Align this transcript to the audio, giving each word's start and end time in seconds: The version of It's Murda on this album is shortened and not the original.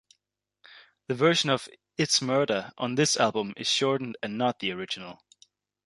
The 1.05 1.13
version 1.13 1.51
of 1.51 1.69
It's 1.95 2.21
Murda 2.21 2.71
on 2.75 2.95
this 2.95 3.17
album 3.17 3.53
is 3.55 3.67
shortened 3.67 4.17
and 4.23 4.35
not 4.35 4.57
the 4.57 4.71
original. 4.71 5.19